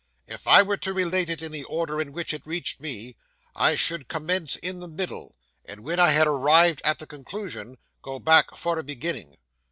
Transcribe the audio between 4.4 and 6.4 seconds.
in the middle, and when I had